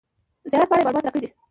زیارت 0.51 0.67
په 0.69 0.73
اړه 0.73 0.79
یې 0.81 0.85
معلومات 0.85 1.03
راکړي 1.05 1.21
دي. 1.23 1.29